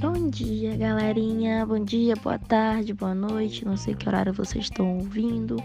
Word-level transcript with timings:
Bom 0.00 0.30
dia, 0.30 0.74
galerinha. 0.74 1.66
Bom 1.66 1.84
dia, 1.84 2.14
boa 2.16 2.38
tarde, 2.38 2.94
boa 2.94 3.14
noite. 3.14 3.62
Não 3.62 3.76
sei 3.76 3.94
que 3.94 4.08
horário 4.08 4.32
vocês 4.32 4.64
estão 4.64 4.96
ouvindo. 4.96 5.56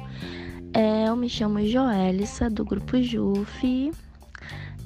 É, 0.74 1.08
eu 1.08 1.16
me 1.16 1.30
chamo 1.30 1.66
Joelissa, 1.66 2.50
do 2.50 2.66
grupo 2.66 3.02
JUF. 3.02 3.94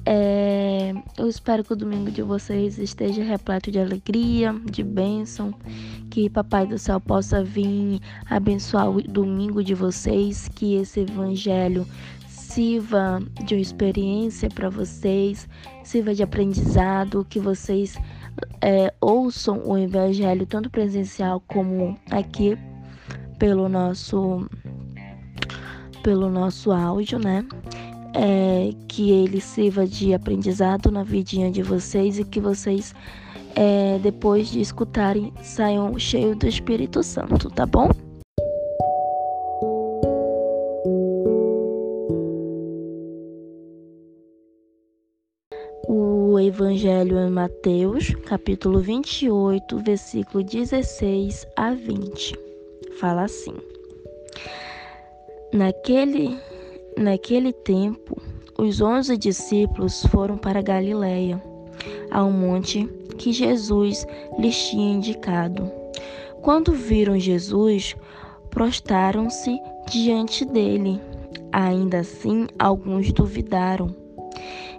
É, 0.06 0.94
eu 1.18 1.28
espero 1.28 1.64
que 1.64 1.72
o 1.72 1.76
domingo 1.76 2.10
de 2.10 2.22
vocês 2.22 2.78
esteja 2.78 3.24
repleto 3.24 3.70
de 3.70 3.80
alegria, 3.80 4.54
de 4.64 4.84
bênção, 4.84 5.52
que 6.08 6.30
Papai 6.30 6.66
do 6.66 6.78
Céu 6.78 7.00
possa 7.00 7.42
vir 7.42 8.00
abençoar 8.30 8.88
o 8.88 9.02
domingo 9.02 9.62
de 9.62 9.74
vocês, 9.74 10.48
que 10.48 10.76
esse 10.76 11.00
evangelho 11.00 11.84
sirva 12.58 13.22
de 13.44 13.54
uma 13.54 13.60
experiência 13.60 14.48
para 14.50 14.68
vocês, 14.68 15.48
sirva 15.84 16.12
de 16.12 16.24
aprendizado, 16.24 17.24
que 17.30 17.38
vocês 17.38 17.96
é, 18.60 18.92
ouçam 19.00 19.62
o 19.64 19.78
evangelho 19.78 20.44
tanto 20.44 20.68
presencial 20.68 21.40
como 21.46 21.96
aqui 22.10 22.58
pelo 23.38 23.68
nosso 23.68 24.44
pelo 26.02 26.28
nosso 26.28 26.72
áudio, 26.72 27.20
né? 27.20 27.46
é, 28.12 28.72
que 28.88 29.12
ele 29.12 29.40
sirva 29.40 29.86
de 29.86 30.12
aprendizado 30.12 30.90
na 30.90 31.04
vidinha 31.04 31.52
de 31.52 31.62
vocês 31.62 32.18
e 32.18 32.24
que 32.24 32.40
vocês, 32.40 32.92
é, 33.54 34.00
depois 34.02 34.48
de 34.48 34.60
escutarem, 34.60 35.32
saiam 35.44 35.96
cheios 35.96 36.36
do 36.36 36.48
Espírito 36.48 37.04
Santo, 37.04 37.48
tá 37.50 37.64
bom? 37.64 38.07
Evangelho 46.78 47.18
em 47.18 47.28
Mateus, 47.28 48.14
capítulo 48.24 48.78
28, 48.78 49.78
versículo 49.78 50.44
16 50.44 51.44
a 51.56 51.72
20. 51.72 52.38
Fala 53.00 53.24
assim: 53.24 53.54
Naquele 55.52 56.38
Naquele 56.96 57.52
tempo, 57.52 58.22
os 58.56 58.80
onze 58.80 59.16
discípulos 59.16 60.06
foram 60.06 60.38
para 60.38 60.62
Galiléia, 60.62 61.42
ao 62.12 62.30
monte 62.30 62.84
que 63.18 63.32
Jesus 63.32 64.06
lhes 64.38 64.68
tinha 64.68 64.94
indicado. 64.94 65.68
Quando 66.42 66.70
viram 66.70 67.18
Jesus, 67.18 67.96
prostaram-se 68.50 69.58
diante 69.90 70.44
dele. 70.44 71.00
Ainda 71.50 72.00
assim, 72.00 72.46
alguns 72.56 73.12
duvidaram. 73.12 74.07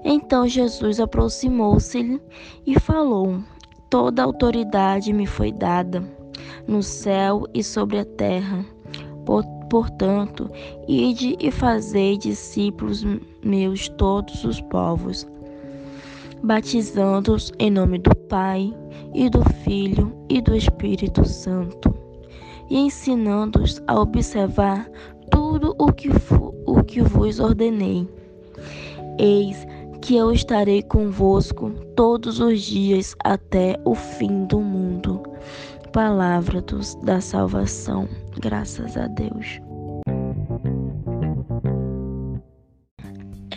Então 0.03 0.47
Jesus 0.47 0.99
aproximou-se 0.99 2.21
e 2.65 2.79
falou: 2.79 3.39
Toda 3.89 4.23
autoridade 4.23 5.11
me 5.11 5.25
foi 5.25 5.51
dada, 5.51 6.03
no 6.67 6.83
céu 6.83 7.45
e 7.53 7.63
sobre 7.63 7.99
a 7.99 8.05
terra. 8.05 8.65
Portanto, 9.69 10.49
ide 10.87 11.35
e 11.39 11.51
fazei 11.51 12.17
discípulos 12.17 13.05
meus 13.43 13.87
todos 13.89 14.43
os 14.43 14.59
povos, 14.61 15.27
batizando-os 16.41 17.51
em 17.59 17.69
nome 17.69 17.99
do 17.99 18.15
Pai 18.15 18.73
e 19.13 19.29
do 19.29 19.43
Filho 19.63 20.11
e 20.29 20.41
do 20.41 20.55
Espírito 20.55 21.23
Santo, 21.27 21.93
e 22.69 22.77
ensinando-os 22.77 23.81
a 23.87 23.99
observar 23.99 24.89
tudo 25.29 25.75
o 25.77 25.91
que, 25.91 26.09
o 26.65 26.83
que 26.83 27.01
vos 27.01 27.39
ordenei. 27.39 28.07
Eis 29.19 29.67
que 30.01 30.15
eu 30.15 30.31
estarei 30.31 30.81
convosco 30.83 31.71
todos 31.95 32.39
os 32.39 32.61
dias 32.61 33.15
até 33.23 33.79
o 33.85 33.93
fim 33.93 34.45
do 34.45 34.59
mundo 34.59 35.21
palavra 35.91 36.61
dos, 36.61 36.95
da 36.95 37.19
salvação. 37.19 38.07
Graças 38.39 38.95
a 38.97 39.07
Deus. 39.07 39.59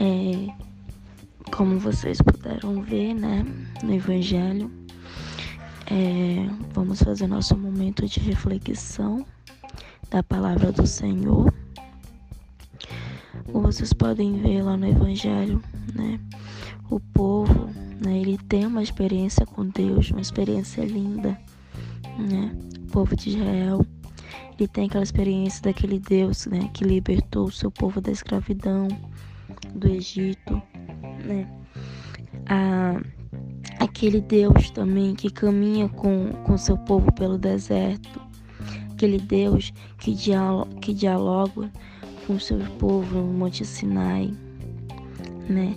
É, 0.00 1.50
como 1.50 1.78
vocês 1.78 2.18
puderam 2.20 2.82
ver, 2.82 3.14
né, 3.14 3.44
no 3.82 3.94
Evangelho, 3.94 4.70
é, 5.90 6.48
vamos 6.72 7.02
fazer 7.02 7.26
nosso 7.26 7.56
momento 7.56 8.06
de 8.06 8.20
reflexão 8.20 9.24
da 10.10 10.22
palavra 10.22 10.72
do 10.72 10.86
Senhor. 10.86 11.52
Vocês 13.52 13.92
podem 13.92 14.40
ver 14.40 14.62
lá 14.62 14.76
no 14.76 14.86
Evangelho, 14.86 15.62
né, 15.94 16.18
o 16.90 16.98
povo, 16.98 17.68
né, 18.04 18.18
ele 18.18 18.38
tem 18.48 18.66
uma 18.66 18.82
experiência 18.82 19.46
com 19.46 19.66
Deus, 19.66 20.10
uma 20.10 20.20
experiência 20.20 20.84
linda 20.84 21.38
né? 22.18 22.52
O 22.78 22.92
povo 22.92 23.16
de 23.16 23.30
Israel, 23.30 23.84
ele 24.58 24.68
tem 24.68 24.86
aquela 24.86 25.04
experiência 25.04 25.62
daquele 25.62 25.98
Deus, 25.98 26.46
né, 26.46 26.68
que 26.74 26.84
libertou 26.84 27.46
o 27.46 27.52
seu 27.52 27.70
povo 27.70 28.00
da 28.00 28.10
escravidão 28.10 28.88
do 29.74 29.88
Egito, 29.88 30.60
né? 31.24 31.48
A, 32.46 33.00
aquele 33.82 34.20
Deus 34.20 34.70
também 34.70 35.14
que 35.14 35.30
caminha 35.30 35.88
com 35.88 36.32
com 36.44 36.58
seu 36.58 36.76
povo 36.76 37.12
pelo 37.12 37.38
deserto, 37.38 38.20
aquele 38.92 39.18
Deus 39.18 39.72
que 39.98 40.14
dialoga, 40.14 40.74
que 40.80 40.92
dialoga 40.92 41.70
com 42.26 42.38
seu 42.38 42.58
povo 42.78 43.18
no 43.18 43.32
Monte 43.32 43.64
Sinai, 43.64 44.34
né? 45.48 45.76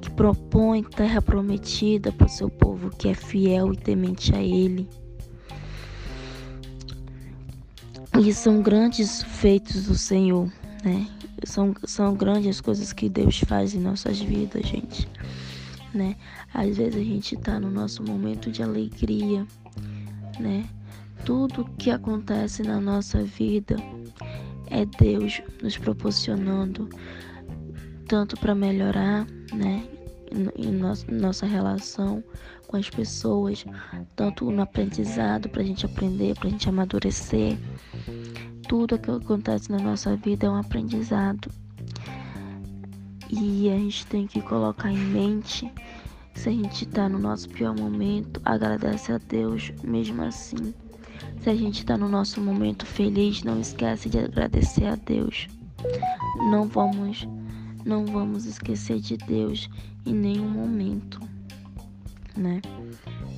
Que 0.00 0.10
propõe 0.10 0.82
terra 0.82 1.20
prometida 1.22 2.12
para 2.12 2.26
o 2.26 2.30
seu 2.30 2.48
povo 2.48 2.90
que 2.90 3.08
é 3.08 3.14
fiel 3.14 3.72
e 3.72 3.76
temente 3.76 4.34
a 4.34 4.42
Ele. 4.42 4.88
E 8.18 8.32
são 8.32 8.62
grandes 8.62 9.22
feitos 9.22 9.86
do 9.86 9.94
Senhor, 9.94 10.50
né? 10.84 11.06
São, 11.44 11.74
são 11.84 12.14
grandes 12.14 12.60
coisas 12.60 12.92
que 12.92 13.08
Deus 13.08 13.40
faz 13.40 13.74
em 13.74 13.80
nossas 13.80 14.18
vidas, 14.18 14.66
gente, 14.66 15.06
né? 15.92 16.16
Às 16.54 16.78
vezes 16.78 16.96
a 16.96 17.04
gente 17.04 17.36
tá 17.36 17.60
no 17.60 17.70
nosso 17.70 18.02
momento 18.02 18.50
de 18.50 18.62
alegria, 18.62 19.46
né? 20.40 20.64
Tudo 21.24 21.68
que 21.76 21.90
acontece 21.90 22.62
na 22.62 22.80
nossa 22.80 23.22
vida 23.22 23.76
é 24.70 24.84
Deus 24.84 25.42
nos 25.62 25.76
proporcionando 25.76 26.88
tanto 28.06 28.36
para 28.36 28.54
melhorar, 28.54 29.26
né? 29.52 29.86
Em 30.56 30.72
nossa 31.12 31.46
relação 31.46 32.22
com 32.66 32.76
as 32.76 32.90
pessoas, 32.90 33.64
tanto 34.14 34.50
no 34.50 34.62
aprendizado, 34.62 35.48
para 35.48 35.62
a 35.62 35.64
gente 35.64 35.86
aprender, 35.86 36.34
para 36.34 36.48
a 36.48 36.50
gente 36.50 36.68
amadurecer. 36.68 37.56
Tudo 38.68 38.98
que 38.98 39.10
acontece 39.10 39.70
na 39.70 39.78
nossa 39.78 40.16
vida 40.16 40.46
é 40.46 40.50
um 40.50 40.56
aprendizado. 40.56 41.48
E 43.30 43.70
a 43.70 43.76
gente 43.76 44.06
tem 44.06 44.26
que 44.26 44.40
colocar 44.40 44.90
em 44.90 44.98
mente, 44.98 45.72
se 46.34 46.48
a 46.48 46.52
gente 46.52 46.84
está 46.84 47.08
no 47.08 47.18
nosso 47.18 47.48
pior 47.48 47.74
momento, 47.76 48.40
agradece 48.44 49.12
a 49.12 49.18
Deus 49.18 49.72
mesmo 49.82 50.22
assim. 50.22 50.74
Se 51.40 51.50
a 51.50 51.54
gente 51.54 51.80
está 51.80 51.96
no 51.96 52.08
nosso 52.08 52.40
momento 52.40 52.84
feliz, 52.86 53.42
não 53.42 53.60
esquece 53.60 54.08
de 54.08 54.18
agradecer 54.18 54.86
a 54.86 54.94
Deus. 54.94 55.48
Não 56.50 56.66
vamos, 56.66 57.26
não 57.84 58.04
vamos 58.06 58.46
esquecer 58.46 59.00
de 59.00 59.16
Deus 59.16 59.68
em 60.04 60.14
nenhum 60.14 60.48
momento 60.48 61.20
né? 62.36 62.60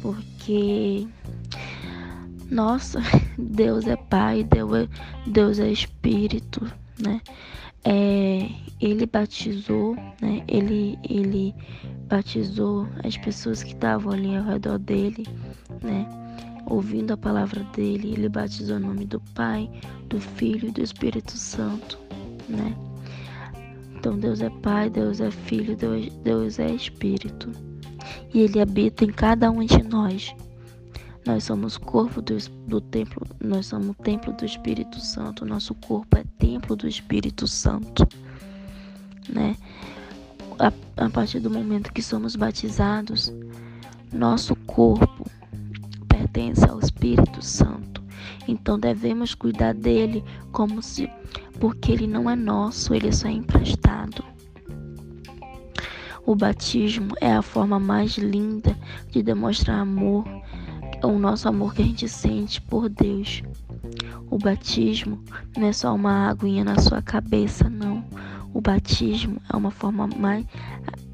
Porque 0.03 1.07
nossa, 2.51 3.01
Deus 3.39 3.87
é 3.87 3.97
Pai, 3.97 4.43
Deus 4.45 4.73
é, 4.73 4.89
Deus 5.27 5.59
é 5.59 5.71
Espírito, 5.71 6.71
né? 6.99 7.21
É, 7.85 8.49
ele 8.81 9.07
batizou, 9.07 9.95
né? 10.21 10.43
Ele, 10.49 10.99
ele 11.09 11.55
batizou 12.09 12.89
as 13.05 13.17
pessoas 13.17 13.63
que 13.63 13.73
estavam 13.73 14.13
ali 14.13 14.37
ao 14.37 14.45
redor 14.45 14.79
dele, 14.79 15.27
né? 15.83 16.07
Ouvindo 16.67 17.13
a 17.13 17.17
palavra 17.17 17.65
dele, 17.75 18.13
ele 18.13 18.29
batizou 18.29 18.77
o 18.77 18.81
nome 18.81 19.07
do 19.07 19.21
Pai, 19.35 19.71
do 20.09 20.21
Filho 20.21 20.69
e 20.69 20.73
do 20.73 20.83
Espírito 20.83 21.33
Santo, 21.33 21.99
né? 22.49 22.77
Então 23.95 24.19
Deus 24.19 24.41
é 24.41 24.51
Pai, 24.51 24.91
Deus 24.91 25.21
é 25.21 25.31
Filho, 25.31 25.77
Deus, 25.77 26.09
Deus 26.23 26.59
é 26.59 26.71
Espírito 26.71 27.51
e 28.33 28.41
ele 28.41 28.61
habita 28.61 29.05
em 29.05 29.13
cada 29.13 29.51
um 29.51 29.65
de 29.65 29.83
nós. 29.83 30.35
Nós 31.27 31.45
somos 31.45 31.77
corpo 31.77 32.23
do, 32.23 32.37
do 32.67 32.81
templo, 32.81 33.27
nós 33.41 33.67
somos 33.67 33.91
o 33.91 33.95
templo 33.95 34.33
do 34.33 34.45
Espírito 34.45 34.99
Santo. 35.01 35.45
Nosso 35.45 35.75
corpo 35.75 36.17
é 36.17 36.25
templo 36.39 36.75
do 36.75 36.89
Espírito 36.89 37.47
Santo, 37.47 38.07
né? 39.29 39.57
A, 40.59 40.73
a 41.05 41.11
partir 41.11 41.41
do 41.41 41.51
momento 41.51 41.93
que 41.93 42.03
somos 42.03 42.35
batizados, 42.35 43.33
nosso 44.13 44.57
corpo 44.57 45.31
pertence 46.39 46.65
ao 46.71 46.79
Espírito 46.79 47.45
Santo. 47.45 48.01
Então 48.47 48.79
devemos 48.79 49.35
cuidar 49.35 49.75
dele 49.75 50.25
como 50.53 50.81
se 50.81 51.11
porque 51.59 51.91
ele 51.91 52.07
não 52.07 52.31
é 52.31 52.37
nosso, 52.37 52.95
ele 52.95 53.13
só 53.13 53.27
é 53.27 53.33
emprestado. 53.33 54.23
O 56.25 56.37
batismo 56.37 57.15
é 57.21 57.33
a 57.33 57.43
forma 57.43 57.81
mais 57.81 58.17
linda 58.17 58.77
de 59.11 59.21
demonstrar 59.21 59.81
amor, 59.81 60.25
o 61.03 61.19
nosso 61.19 61.49
amor 61.49 61.75
que 61.75 61.83
a 61.83 61.85
gente 61.85 62.09
sente 62.09 62.61
por 62.61 62.89
Deus. 62.89 63.43
O 64.31 64.39
batismo 64.39 65.21
não 65.57 65.67
é 65.67 65.73
só 65.73 65.93
uma 65.93 66.29
aguinha 66.29 66.63
na 66.63 66.79
sua 66.79 67.03
cabeça, 67.03 67.69
não. 67.69 68.05
O 68.55 68.61
batismo 68.61 69.41
é 69.53 69.57
uma 69.57 69.73
forma 69.73 70.07
mais 70.07 70.47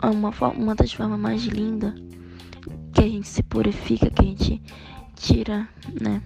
é 0.03 0.07
uma, 0.07 0.31
uma 0.55 0.75
das 0.75 0.93
formas 0.93 1.19
mais 1.19 1.45
lindas 1.45 1.95
que 2.93 3.01
a 3.01 3.09
gente 3.09 3.27
se 3.29 3.43
purifica, 3.43 4.11
que 4.11 4.23
a 4.23 4.25
gente 4.25 4.63
tira, 5.15 5.69
né? 6.01 6.23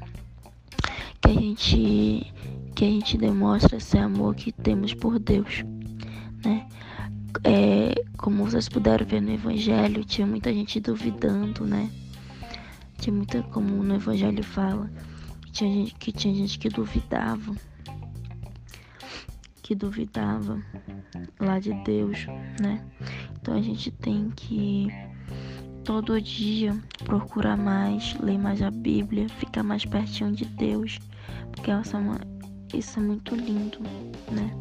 Que 1.21 1.31
a 1.31 1.35
gente 1.35 2.33
que 2.75 2.85
a 2.85 2.89
gente 2.89 3.19
demonstra 3.19 3.77
esse 3.77 3.99
amor 3.99 4.37
que 4.37 4.53
temos 4.53 4.95
por 4.95 5.19
Deus, 5.19 5.65
né? 6.45 6.69
É, 7.45 7.93
como 8.17 8.45
vocês 8.45 8.69
puderam 8.69 9.05
ver 9.05 9.21
no 9.21 9.33
Evangelho, 9.33 10.05
tinha 10.05 10.27
muita 10.27 10.53
gente 10.53 10.81
duvidando, 10.81 11.67
né? 11.67 11.91
Tinha 12.99 13.15
muita, 13.15 13.43
como 13.43 13.83
no 13.83 13.95
Evangelho 13.97 14.43
fala, 14.45 14.91
tinha 15.53 15.73
gente 15.73 15.95
que, 15.97 16.13
tinha 16.13 16.35
gente 16.35 16.59
que 16.59 16.69
duvidava, 16.69 17.55
que 19.63 19.75
duvidava 19.75 20.63
lá 21.41 21.59
de 21.59 21.73
Deus, 21.85 22.27
né? 22.61 22.85
Então 23.41 23.55
a 23.55 23.61
gente 23.61 23.91
tem 23.91 24.31
que 24.31 24.89
todo 25.89 26.21
dia 26.21 26.79
procurar 27.07 27.57
mais, 27.57 28.15
ler 28.21 28.39
mais 28.39 28.61
a 28.61 28.71
Bíblia, 28.71 29.27
ficar 29.27 29.63
mais 29.63 29.87
pertinho 29.87 30.33
de 30.33 30.45
Deus, 30.45 30.99
porque 31.51 31.71
essa 31.71 31.97
é 31.97 32.01
uma, 32.01 32.21
isso 32.75 33.01
é 33.01 33.03
muito 33.03 33.35
lindo, 33.35 33.79
né? 34.31 34.55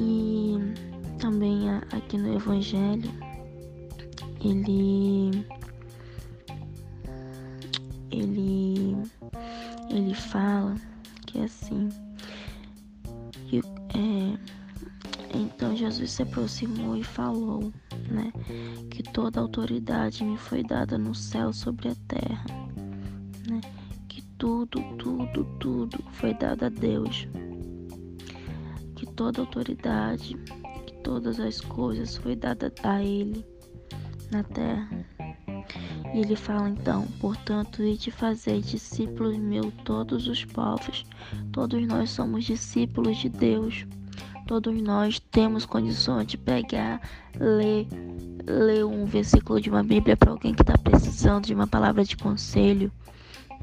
E 0.00 0.56
também 1.18 1.68
aqui 1.92 2.16
no 2.16 2.34
Evangelho, 2.34 3.10
ele 4.42 5.44
ele 8.10 8.96
ele 9.90 10.14
fala 10.14 10.76
que 11.26 11.40
é 11.40 11.44
assim 11.44 11.90
que, 13.50 13.58
é, 13.58 14.38
então 15.34 15.76
Jesus 15.76 16.12
se 16.12 16.22
aproximou 16.22 16.96
e 16.96 17.04
falou, 17.04 17.70
né, 18.10 18.32
que 18.90 19.02
toda 19.02 19.40
autoridade 19.40 20.24
me 20.24 20.36
foi 20.36 20.62
dada 20.62 20.98
no 20.98 21.14
céu 21.14 21.52
sobre 21.52 21.88
a 21.88 21.94
terra, 22.08 22.46
né, 23.48 23.60
que 24.08 24.22
tudo, 24.38 24.80
tudo, 24.98 25.44
tudo 25.58 25.98
foi 26.12 26.34
dado 26.34 26.64
a 26.64 26.68
Deus, 26.68 27.28
que 28.94 29.06
toda 29.06 29.40
autoridade, 29.40 30.36
que 30.86 30.94
todas 31.02 31.38
as 31.40 31.60
coisas 31.60 32.16
foi 32.16 32.36
dada 32.36 32.72
a 32.82 33.02
Ele 33.02 33.44
na 34.30 34.42
terra. 34.42 35.06
E 36.14 36.20
ele 36.20 36.36
fala 36.36 36.70
então, 36.70 37.06
portanto, 37.20 37.82
e 37.82 37.96
de 37.96 38.10
fazer 38.10 38.60
discípulos 38.60 39.36
meus 39.36 39.72
todos 39.84 40.26
os 40.28 40.44
povos. 40.44 41.04
Todos 41.52 41.86
nós 41.86 42.10
somos 42.10 42.44
discípulos 42.44 43.18
de 43.18 43.28
Deus. 43.28 43.86
Todos 44.46 44.80
nós 44.80 45.18
temos 45.18 45.66
condições 45.66 46.28
de 46.28 46.38
pegar, 46.38 47.00
ler, 47.34 47.88
ler 48.46 48.84
um 48.84 49.04
versículo 49.04 49.60
de 49.60 49.68
uma 49.68 49.82
Bíblia 49.82 50.16
para 50.16 50.30
alguém 50.30 50.54
que 50.54 50.62
está 50.62 50.78
precisando 50.78 51.46
de 51.46 51.54
uma 51.54 51.66
palavra 51.66 52.04
de 52.04 52.16
conselho, 52.16 52.92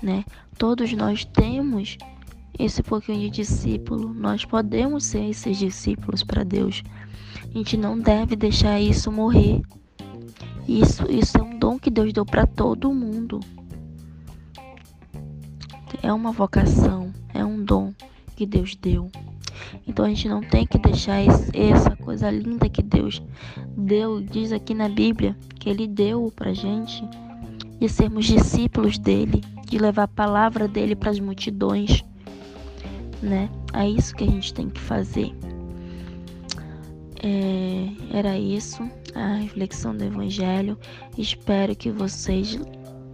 né? 0.02 0.26
Todos 0.58 0.92
nós 0.92 1.24
temos 1.24 1.98
esse 2.60 2.84
pouquinho 2.84 3.20
de 3.22 3.30
discípulo. 3.30 4.14
Nós 4.14 4.44
podemos 4.44 5.06
ser 5.06 5.30
esses 5.30 5.58
discípulos 5.58 6.22
para 6.22 6.44
Deus. 6.44 6.84
A 7.54 7.58
gente 7.58 7.78
não 7.78 7.98
deve 7.98 8.36
deixar 8.36 8.80
isso 8.80 9.10
morrer. 9.10 9.62
Isso, 10.68 11.10
isso 11.10 11.38
é 11.38 11.42
um 11.42 11.58
dom 11.58 11.80
que 11.80 11.90
Deus 11.90 12.12
deu 12.12 12.26
para 12.26 12.46
todo 12.46 12.94
mundo. 12.94 13.40
É 16.02 16.12
uma 16.12 16.34
vocação, 16.34 17.14
é 17.34 17.44
um 17.44 17.64
dom 17.64 17.94
que 18.36 18.46
Deus 18.46 18.76
deu. 18.76 19.10
Então 19.88 20.06
a 20.06 20.10
gente 20.10 20.28
não 20.28 20.42
tem 20.42 20.66
que 20.66 20.78
deixar 20.78 21.22
essa 21.54 21.96
coisa 21.98 22.30
linda 22.30 22.70
que 22.70 22.82
Deus 22.82 23.22
deu, 23.78 24.22
diz 24.22 24.52
aqui 24.52 24.74
na 24.74 24.90
Bíblia, 24.90 25.36
que 25.60 25.70
Ele 25.70 25.88
deu 25.88 26.32
pra 26.36 26.54
gente, 26.54 27.04
de 27.80 27.90
sermos 27.90 28.26
discípulos 28.26 28.98
dele, 28.98 29.42
de 29.68 29.78
levar 29.78 30.04
a 30.04 30.08
palavra 30.08 30.68
dele 30.68 30.96
para 30.96 31.12
as 31.12 31.20
multidões, 31.20 32.04
né? 33.22 33.50
É 33.74 33.88
isso 33.88 34.16
que 34.16 34.24
a 34.24 34.28
gente 34.28 34.54
tem 34.54 34.70
que 34.70 34.80
fazer. 34.80 35.34
É, 37.22 38.18
era 38.18 38.38
isso, 38.38 38.88
a 39.16 39.36
reflexão 39.36 39.96
do 39.96 40.04
Evangelho. 40.04 40.78
Espero 41.18 41.76
que 41.76 41.90
vocês 41.90 42.60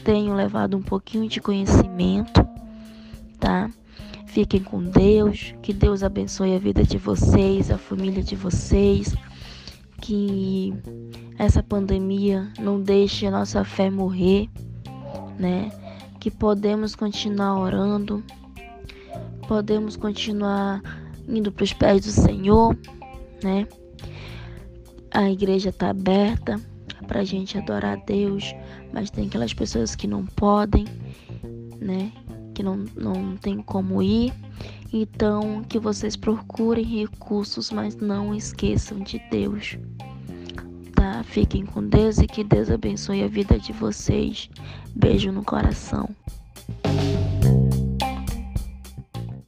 tenham 0.03 0.35
levado 0.35 0.75
um 0.75 0.81
pouquinho 0.81 1.29
de 1.29 1.39
conhecimento, 1.39 2.45
tá? 3.39 3.69
Fiquem 4.39 4.63
com 4.63 4.81
Deus, 4.81 5.53
que 5.61 5.73
Deus 5.73 6.01
abençoe 6.01 6.55
a 6.55 6.59
vida 6.59 6.81
de 6.81 6.97
vocês, 6.97 7.69
a 7.69 7.77
família 7.77 8.23
de 8.23 8.37
vocês, 8.37 9.13
que 10.01 10.73
essa 11.37 11.61
pandemia 11.61 12.49
não 12.57 12.79
deixe 12.79 13.25
a 13.25 13.31
nossa 13.31 13.65
fé 13.65 13.89
morrer, 13.89 14.47
né? 15.37 15.69
Que 16.21 16.31
podemos 16.31 16.95
continuar 16.95 17.59
orando, 17.59 18.23
podemos 19.45 19.97
continuar 19.97 20.81
indo 21.27 21.51
para 21.51 21.65
os 21.65 21.73
pés 21.73 22.05
do 22.05 22.11
Senhor, 22.11 22.77
né? 23.43 23.67
A 25.11 25.29
igreja 25.29 25.67
está 25.67 25.89
aberta 25.89 26.57
para 27.09 27.19
a 27.19 27.25
gente 27.25 27.57
adorar 27.57 27.97
a 27.97 28.01
Deus, 28.05 28.55
mas 28.93 29.11
tem 29.11 29.27
aquelas 29.27 29.53
pessoas 29.53 29.97
que 29.97 30.07
não 30.07 30.25
podem, 30.25 30.85
né? 31.77 32.13
Que 32.59 32.63
não, 32.63 32.83
não 32.97 33.37
tem 33.37 33.61
como 33.61 34.03
ir. 34.03 34.33
Então, 34.91 35.63
que 35.63 35.79
vocês 35.79 36.17
procurem 36.17 36.83
recursos, 36.83 37.71
mas 37.71 37.95
não 37.95 38.35
esqueçam 38.35 38.99
de 38.99 39.17
Deus. 39.31 39.77
Tá? 40.93 41.23
Fiquem 41.23 41.65
com 41.65 41.81
Deus 41.87 42.17
e 42.17 42.27
que 42.27 42.43
Deus 42.43 42.69
abençoe 42.69 43.23
a 43.23 43.29
vida 43.29 43.57
de 43.57 43.71
vocês. 43.71 44.49
Beijo 44.93 45.31
no 45.31 45.41
coração. 45.41 46.09